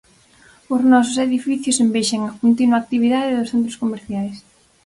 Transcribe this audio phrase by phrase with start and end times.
[0.73, 4.35] Os nosos edificios "envexan" a continua actividade dos centros comerciais.